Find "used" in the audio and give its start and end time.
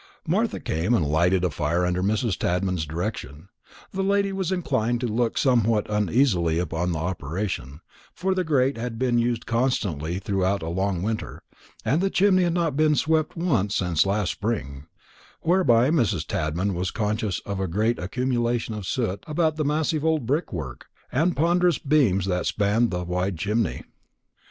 9.19-9.45